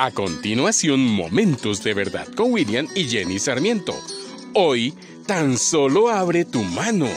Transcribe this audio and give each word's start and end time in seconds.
A 0.00 0.12
continuación, 0.12 1.04
Momentos 1.04 1.82
de 1.82 1.92
Verdad 1.92 2.28
con 2.36 2.52
William 2.52 2.86
y 2.94 3.08
Jenny 3.08 3.40
Sarmiento. 3.40 3.94
Hoy, 4.54 4.94
tan 5.26 5.58
solo 5.58 6.08
abre 6.08 6.44
tu 6.44 6.62
mano. 6.62 7.08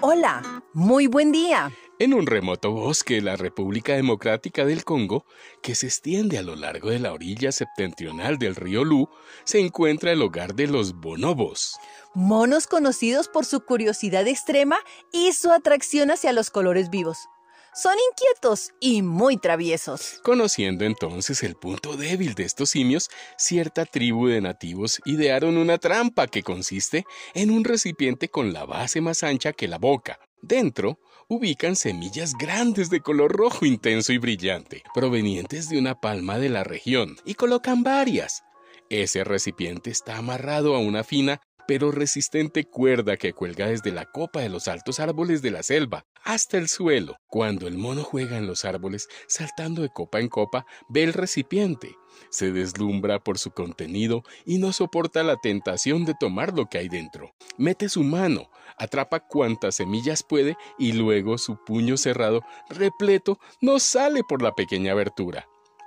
Hola, 0.00 0.62
muy 0.72 1.08
buen 1.08 1.30
día. 1.30 1.70
En 1.98 2.14
un 2.14 2.26
remoto 2.26 2.72
bosque 2.72 3.16
de 3.16 3.20
la 3.20 3.36
República 3.36 3.96
Democrática 3.96 4.64
del 4.64 4.82
Congo, 4.82 5.26
que 5.62 5.74
se 5.74 5.88
extiende 5.88 6.38
a 6.38 6.42
lo 6.42 6.56
largo 6.56 6.88
de 6.88 7.00
la 7.00 7.12
orilla 7.12 7.52
septentrional 7.52 8.38
del 8.38 8.54
río 8.54 8.82
Lu, 8.82 9.10
se 9.44 9.60
encuentra 9.60 10.10
el 10.10 10.22
hogar 10.22 10.54
de 10.54 10.68
los 10.68 10.94
bonobos. 10.94 11.76
Monos 12.14 12.66
conocidos 12.66 13.28
por 13.28 13.44
su 13.44 13.60
curiosidad 13.60 14.26
extrema 14.26 14.78
y 15.12 15.34
su 15.34 15.52
atracción 15.52 16.10
hacia 16.10 16.32
los 16.32 16.48
colores 16.48 16.88
vivos. 16.88 17.28
Son 17.76 17.92
inquietos 18.10 18.70
y 18.80 19.02
muy 19.02 19.36
traviesos. 19.36 20.22
Conociendo 20.24 20.86
entonces 20.86 21.42
el 21.42 21.56
punto 21.56 21.98
débil 21.98 22.34
de 22.34 22.44
estos 22.44 22.70
simios, 22.70 23.10
cierta 23.36 23.84
tribu 23.84 24.28
de 24.28 24.40
nativos 24.40 24.98
idearon 25.04 25.58
una 25.58 25.76
trampa 25.76 26.26
que 26.26 26.42
consiste 26.42 27.04
en 27.34 27.50
un 27.50 27.64
recipiente 27.64 28.30
con 28.30 28.54
la 28.54 28.64
base 28.64 29.02
más 29.02 29.22
ancha 29.22 29.52
que 29.52 29.68
la 29.68 29.76
boca. 29.76 30.18
Dentro 30.40 30.98
ubican 31.28 31.76
semillas 31.76 32.32
grandes 32.32 32.88
de 32.88 33.00
color 33.00 33.36
rojo 33.36 33.66
intenso 33.66 34.14
y 34.14 34.16
brillante, 34.16 34.82
provenientes 34.94 35.68
de 35.68 35.78
una 35.78 36.00
palma 36.00 36.38
de 36.38 36.48
la 36.48 36.64
región, 36.64 37.18
y 37.26 37.34
colocan 37.34 37.82
varias. 37.82 38.42
Ese 38.88 39.22
recipiente 39.22 39.90
está 39.90 40.16
amarrado 40.16 40.76
a 40.76 40.78
una 40.78 41.04
fina 41.04 41.42
pero 41.66 41.90
resistente 41.90 42.64
cuerda 42.64 43.16
que 43.16 43.32
cuelga 43.32 43.66
desde 43.66 43.92
la 43.92 44.06
copa 44.06 44.40
de 44.40 44.48
los 44.48 44.68
altos 44.68 45.00
árboles 45.00 45.42
de 45.42 45.50
la 45.50 45.62
selva 45.62 46.06
hasta 46.24 46.58
el 46.58 46.68
suelo. 46.68 47.16
Cuando 47.28 47.68
el 47.68 47.76
mono 47.76 48.02
juega 48.02 48.36
en 48.36 48.46
los 48.46 48.64
árboles, 48.64 49.08
saltando 49.28 49.82
de 49.82 49.88
copa 49.88 50.20
en 50.20 50.28
copa, 50.28 50.66
ve 50.88 51.04
el 51.04 51.12
recipiente, 51.12 51.96
se 52.30 52.52
deslumbra 52.52 53.18
por 53.20 53.38
su 53.38 53.50
contenido 53.50 54.22
y 54.44 54.58
no 54.58 54.72
soporta 54.72 55.22
la 55.22 55.36
tentación 55.36 56.04
de 56.04 56.14
tomar 56.18 56.52
lo 56.54 56.66
que 56.66 56.78
hay 56.78 56.88
dentro. 56.88 57.34
Mete 57.56 57.88
su 57.88 58.02
mano, 58.02 58.50
atrapa 58.78 59.20
cuantas 59.20 59.76
semillas 59.76 60.22
puede 60.22 60.56
y 60.78 60.92
luego 60.92 61.38
su 61.38 61.62
puño 61.64 61.96
cerrado, 61.96 62.42
repleto, 62.68 63.38
no 63.60 63.78
sale 63.78 64.22
por 64.28 64.42
la 64.42 64.54
pequeña 64.54 64.92
abertura. 64.92 65.46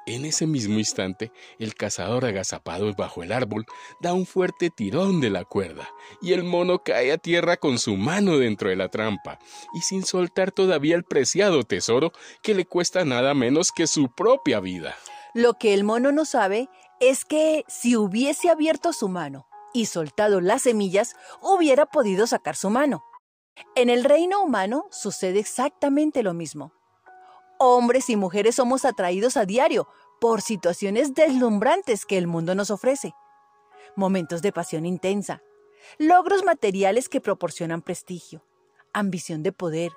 En 0.09 0.25
ese 0.25 0.47
mismo 0.47 0.79
instante, 0.79 1.31
el 1.59 1.75
cazador 1.75 2.25
agazapado 2.25 2.91
bajo 2.95 3.21
el 3.21 3.31
árbol 3.31 3.67
da 4.01 4.11
un 4.13 4.25
fuerte 4.25 4.71
tirón 4.71 5.21
de 5.21 5.29
la 5.29 5.45
cuerda, 5.45 5.87
y 6.19 6.33
el 6.33 6.43
mono 6.43 6.81
cae 6.81 7.11
a 7.11 7.19
tierra 7.19 7.57
con 7.57 7.77
su 7.77 7.95
mano 7.95 8.39
dentro 8.39 8.71
de 8.71 8.75
la 8.75 8.89
trampa, 8.89 9.37
y 9.71 9.81
sin 9.81 10.03
soltar 10.03 10.51
todavía 10.51 10.95
el 10.95 11.03
preciado 11.03 11.61
tesoro 11.61 12.11
que 12.41 12.55
le 12.55 12.65
cuesta 12.65 13.05
nada 13.05 13.35
menos 13.35 13.71
que 13.71 13.85
su 13.85 14.11
propia 14.11 14.59
vida. 14.59 14.95
Lo 15.35 15.53
que 15.53 15.75
el 15.75 15.83
mono 15.83 16.11
no 16.11 16.25
sabe 16.25 16.69
es 16.99 17.23
que 17.23 17.63
si 17.67 17.95
hubiese 17.95 18.49
abierto 18.49 18.93
su 18.93 19.09
mano 19.09 19.45
y 19.75 19.85
soltado 19.85 20.41
las 20.41 20.63
semillas, 20.63 21.15
hubiera 21.39 21.85
podido 21.85 22.25
sacar 22.25 22.55
su 22.55 22.71
mano. 22.71 23.03
En 23.75 23.91
el 23.91 24.03
reino 24.03 24.41
humano 24.41 24.87
sucede 24.89 25.37
exactamente 25.37 26.23
lo 26.23 26.33
mismo 26.33 26.78
hombres 27.59 28.09
y 28.09 28.15
mujeres 28.15 28.55
somos 28.55 28.85
atraídos 28.85 29.37
a 29.37 29.45
diario 29.45 29.87
por 30.19 30.41
situaciones 30.41 31.13
deslumbrantes 31.13 32.05
que 32.05 32.17
el 32.17 32.25
mundo 32.25 32.55
nos 32.55 32.71
ofrece. 32.71 33.13
Momentos 33.95 34.41
de 34.41 34.51
pasión 34.51 34.85
intensa, 34.85 35.43
logros 35.97 36.43
materiales 36.43 37.09
que 37.09 37.21
proporcionan 37.21 37.81
prestigio, 37.81 38.45
ambición 38.93 39.43
de 39.43 39.51
poder, 39.51 39.91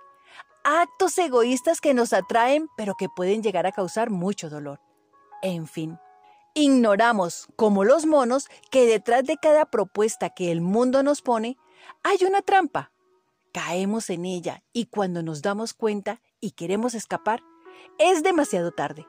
actos 0.65 1.17
egoístas 1.19 1.81
que 1.81 1.95
nos 1.95 2.13
atraen 2.13 2.69
pero 2.77 2.95
que 2.95 3.09
pueden 3.09 3.43
llegar 3.43 3.67
a 3.67 3.73
causar 3.73 4.11
mucho 4.11 4.51
dolor. 4.51 4.81
En 5.43 5.67
fin, 5.67 5.99
ignoramos, 6.55 7.49
como 7.57 7.85
los 7.85 8.07
monos, 8.07 8.49
que 8.71 8.87
detrás 8.87 9.25
de 9.25 9.37
cada 9.37 9.67
propuesta 9.67 10.31
que 10.31 10.53
el 10.53 10.61
mundo 10.61 11.03
nos 11.03 11.23
pone 11.23 11.57
hay 12.03 12.25
una 12.27 12.43
trampa. 12.43 12.92
Caemos 13.53 14.09
en 14.09 14.25
ella 14.25 14.63
y 14.73 14.87
cuando 14.87 15.23
nos 15.23 15.43
damos 15.43 15.75
cuenta 15.75 16.23
y 16.41 16.53
queremos 16.53 16.95
escapar, 16.95 17.43
es 17.99 18.23
demasiado 18.23 18.73
tarde. 18.73 19.07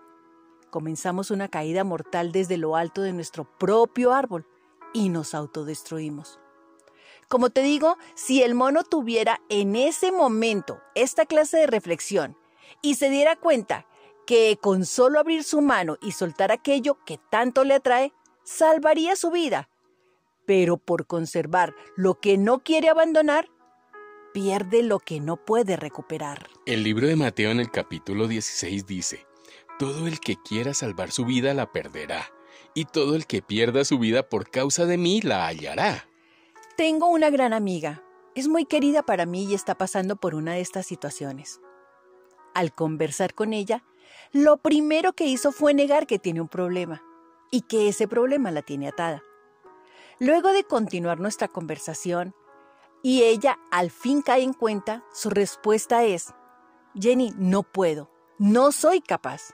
Comenzamos 0.70 1.32
una 1.32 1.48
caída 1.48 1.86
mortal 1.86 2.34
desde 2.34 2.58
lo 2.58 2.76
alto 2.76 3.02
de 3.02 3.14
nuestro 3.14 3.46
propio 3.58 4.12
árbol 4.12 4.46
y 4.94 5.08
nos 5.08 5.34
autodestruimos. 5.34 6.40
Como 7.30 7.52
te 7.52 7.62
digo, 7.62 7.98
si 8.16 8.44
el 8.44 8.54
mono 8.54 8.84
tuviera 8.84 9.40
en 9.48 9.78
ese 9.78 10.12
momento 10.12 10.82
esta 10.94 11.26
clase 11.26 11.58
de 11.58 11.68
reflexión 11.68 12.38
y 12.82 12.96
se 12.96 13.10
diera 13.10 13.38
cuenta 13.38 13.88
que 14.28 14.58
con 14.62 14.86
solo 14.86 15.20
abrir 15.20 15.44
su 15.44 15.62
mano 15.62 15.98
y 16.02 16.12
soltar 16.12 16.52
aquello 16.52 16.98
que 17.06 17.18
tanto 17.30 17.64
le 17.64 17.76
atrae, 17.76 18.14
salvaría 18.44 19.16
su 19.16 19.32
vida. 19.32 19.70
Pero 20.46 20.78
por 20.78 21.08
conservar 21.08 21.74
lo 21.96 22.20
que 22.20 22.38
no 22.38 22.60
quiere 22.60 22.90
abandonar, 22.90 23.50
pierde 24.34 24.84
lo 24.84 25.00
que 25.00 25.20
no 25.20 25.38
puede 25.38 25.78
recuperar. 25.78 26.50
El 26.66 26.84
libro 26.84 27.08
de 27.08 27.16
Mateo 27.16 27.52
en 27.52 27.60
el 27.60 27.72
capítulo 27.72 28.28
16 28.28 28.86
dice, 28.86 29.26
Todo 29.80 30.08
el 30.08 30.20
que 30.20 30.36
quiera 30.36 30.74
salvar 30.74 31.12
su 31.12 31.26
vida 31.26 31.54
la 31.54 31.72
perderá, 31.72 32.26
y 32.74 32.86
todo 32.86 33.16
el 33.16 33.28
que 33.28 33.42
pierda 33.42 33.86
su 33.86 34.00
vida 34.00 34.28
por 34.28 34.50
causa 34.50 34.86
de 34.86 34.98
mí 34.98 35.22
la 35.22 35.46
hallará. 35.46 36.08
Tengo 36.76 37.08
una 37.08 37.30
gran 37.30 37.54
amiga, 37.54 38.04
es 38.36 38.48
muy 38.48 38.66
querida 38.66 39.04
para 39.04 39.26
mí 39.28 39.46
y 39.46 39.54
está 39.54 39.76
pasando 39.78 40.16
por 40.16 40.34
una 40.34 40.54
de 40.54 40.62
estas 40.62 40.88
situaciones. 40.88 41.62
Al 42.56 42.74
conversar 42.74 43.36
con 43.36 43.54
ella, 43.54 43.84
lo 44.32 44.58
primero 44.58 45.14
que 45.14 45.26
hizo 45.26 45.52
fue 45.52 45.74
negar 45.74 46.08
que 46.08 46.18
tiene 46.18 46.42
un 46.42 46.50
problema 46.50 47.04
y 47.52 47.62
que 47.62 47.88
ese 47.88 48.08
problema 48.08 48.50
la 48.50 48.64
tiene 48.64 48.88
atada. 48.88 49.22
Luego 50.20 50.52
de 50.52 50.64
continuar 50.64 51.20
nuestra 51.20 51.48
conversación, 51.48 52.34
y 53.04 53.24
ella 53.24 53.60
al 53.70 53.92
fin 53.92 54.22
cae 54.22 54.42
en 54.42 54.54
cuenta, 54.54 55.04
su 55.14 55.30
respuesta 55.30 56.06
es, 56.06 56.34
Jenny, 57.00 57.34
no 57.38 57.62
puedo, 57.62 58.10
no 58.40 58.72
soy 58.72 59.02
capaz. 59.02 59.54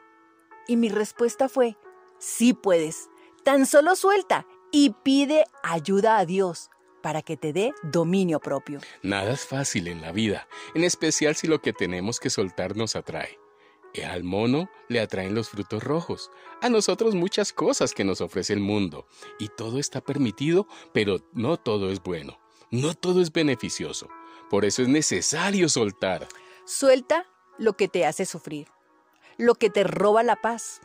Y 0.68 0.78
mi 0.78 0.88
respuesta 0.88 1.50
fue, 1.50 1.76
sí 2.20 2.54
puedes, 2.54 3.10
tan 3.44 3.66
solo 3.66 3.96
suelta 3.96 4.46
y 4.72 4.92
pide 5.04 5.46
ayuda 5.64 6.20
a 6.20 6.26
Dios 6.26 6.70
para 7.02 7.22
que 7.24 7.38
te 7.38 7.52
dé 7.52 7.74
dominio 7.82 8.40
propio. 8.40 8.82
Nada 9.02 9.32
es 9.32 9.46
fácil 9.46 9.88
en 9.88 10.02
la 10.02 10.12
vida, 10.12 10.48
en 10.76 10.84
especial 10.84 11.36
si 11.36 11.48
lo 11.48 11.60
que 11.60 11.74
tenemos 11.74 12.20
que 12.20 12.30
soltar 12.30 12.78
nos 12.78 12.96
atrae. 12.96 13.40
Al 14.08 14.24
mono 14.24 14.70
le 14.88 15.00
atraen 15.00 15.34
los 15.34 15.50
frutos 15.50 15.84
rojos, 15.84 16.30
a 16.62 16.70
nosotros 16.70 17.16
muchas 17.16 17.52
cosas 17.52 17.94
que 17.94 18.04
nos 18.04 18.22
ofrece 18.22 18.54
el 18.54 18.60
mundo, 18.60 19.08
y 19.40 19.48
todo 19.48 19.80
está 19.80 20.02
permitido, 20.02 20.68
pero 20.94 21.18
no 21.34 21.58
todo 21.58 21.90
es 21.92 22.02
bueno. 22.04 22.39
No 22.72 22.94
todo 22.94 23.22
es 23.22 23.32
beneficioso. 23.32 24.10
Por 24.50 24.64
eso 24.64 24.84
es 24.84 24.88
necesario 24.88 25.70
soltar. 25.70 26.28
Suelta 26.66 27.26
lo 27.58 27.74
que 27.74 27.88
te 27.88 28.06
hace 28.06 28.26
sufrir, 28.26 28.68
lo 29.38 29.56
que 29.56 29.72
te 29.72 29.84
roba 29.84 30.22
la 30.22 30.36
paz, 30.36 30.82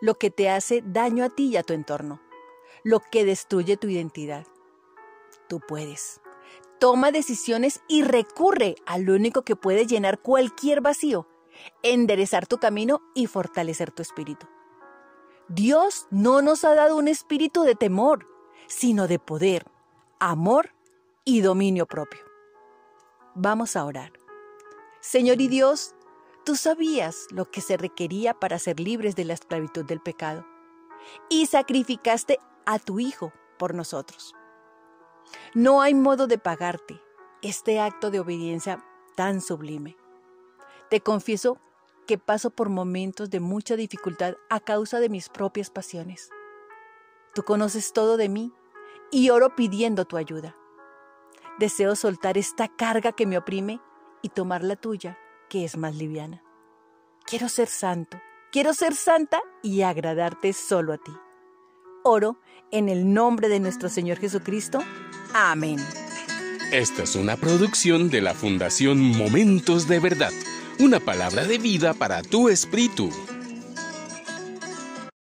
lo 0.00 0.14
que 0.14 0.30
te 0.30 0.48
hace 0.48 0.82
daño 0.86 1.24
a 1.24 1.30
ti 1.30 1.48
y 1.48 1.56
a 1.56 1.64
tu 1.64 1.72
entorno, 1.72 2.20
lo 2.84 3.00
que 3.00 3.24
destruye 3.24 3.76
tu 3.76 3.88
identidad. 3.88 4.46
Tú 5.48 5.60
puedes. 5.60 6.20
Toma 6.78 7.10
decisiones 7.10 7.80
y 7.88 8.02
recurre 8.02 8.76
a 8.86 8.98
lo 8.98 9.14
único 9.14 9.42
que 9.42 9.56
puede 9.56 9.86
llenar 9.86 10.20
cualquier 10.20 10.80
vacío, 10.80 11.26
enderezar 11.82 12.46
tu 12.46 12.58
camino 12.58 13.00
y 13.14 13.26
fortalecer 13.26 13.90
tu 13.90 14.02
espíritu. 14.02 14.46
Dios 15.48 16.06
no 16.10 16.40
nos 16.40 16.64
ha 16.64 16.74
dado 16.74 16.96
un 16.96 17.08
espíritu 17.08 17.62
de 17.62 17.74
temor, 17.74 18.28
sino 18.68 19.08
de 19.08 19.18
poder, 19.18 19.66
amor 20.20 20.75
y 21.28 21.40
dominio 21.40 21.86
propio. 21.86 22.20
Vamos 23.34 23.74
a 23.74 23.84
orar. 23.84 24.12
Señor 25.00 25.40
y 25.40 25.48
Dios, 25.48 25.94
tú 26.44 26.54
sabías 26.54 27.26
lo 27.30 27.50
que 27.50 27.60
se 27.60 27.76
requería 27.76 28.32
para 28.32 28.60
ser 28.60 28.78
libres 28.78 29.16
de 29.16 29.24
la 29.24 29.34
esclavitud 29.34 29.84
del 29.84 30.00
pecado 30.00 30.46
y 31.28 31.46
sacrificaste 31.46 32.38
a 32.64 32.78
tu 32.78 33.00
Hijo 33.00 33.32
por 33.58 33.74
nosotros. 33.74 34.34
No 35.52 35.82
hay 35.82 35.94
modo 35.94 36.28
de 36.28 36.38
pagarte 36.38 37.02
este 37.42 37.80
acto 37.80 38.12
de 38.12 38.20
obediencia 38.20 38.84
tan 39.16 39.40
sublime. 39.40 39.96
Te 40.90 41.00
confieso 41.00 41.58
que 42.06 42.18
paso 42.18 42.50
por 42.50 42.68
momentos 42.68 43.30
de 43.30 43.40
mucha 43.40 43.74
dificultad 43.74 44.36
a 44.48 44.60
causa 44.60 45.00
de 45.00 45.08
mis 45.08 45.28
propias 45.28 45.70
pasiones. 45.70 46.30
Tú 47.34 47.42
conoces 47.42 47.92
todo 47.92 48.16
de 48.16 48.28
mí 48.28 48.52
y 49.10 49.30
oro 49.30 49.56
pidiendo 49.56 50.04
tu 50.04 50.16
ayuda. 50.16 50.54
Deseo 51.58 51.96
soltar 51.96 52.36
esta 52.36 52.68
carga 52.68 53.12
que 53.12 53.26
me 53.26 53.38
oprime 53.38 53.80
y 54.22 54.28
tomar 54.28 54.62
la 54.62 54.76
tuya, 54.76 55.18
que 55.48 55.64
es 55.64 55.76
más 55.78 55.94
liviana. 55.94 56.42
Quiero 57.24 57.48
ser 57.48 57.68
santo, 57.68 58.20
quiero 58.52 58.74
ser 58.74 58.94
santa 58.94 59.40
y 59.62 59.82
agradarte 59.82 60.52
solo 60.52 60.92
a 60.92 60.98
ti. 60.98 61.12
Oro 62.04 62.38
en 62.70 62.88
el 62.88 63.12
nombre 63.12 63.48
de 63.48 63.60
nuestro 63.60 63.88
Señor 63.88 64.18
Jesucristo. 64.18 64.80
Amén. 65.32 65.78
Esta 66.72 67.04
es 67.04 67.16
una 67.16 67.36
producción 67.36 68.10
de 68.10 68.20
la 68.20 68.34
Fundación 68.34 69.00
Momentos 69.16 69.88
de 69.88 69.98
Verdad, 69.98 70.32
una 70.78 71.00
palabra 71.00 71.44
de 71.44 71.58
vida 71.58 71.94
para 71.94 72.22
tu 72.22 72.48
espíritu. 72.48 73.10